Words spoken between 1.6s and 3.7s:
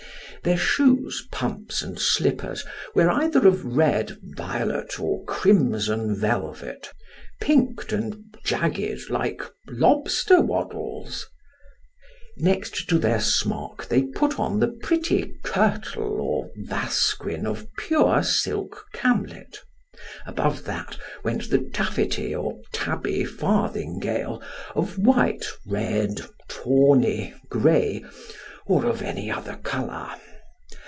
and slippers were either of